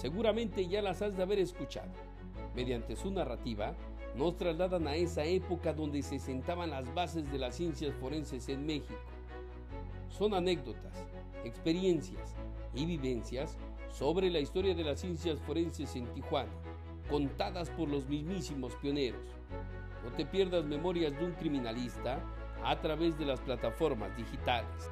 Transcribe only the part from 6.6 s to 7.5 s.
las bases de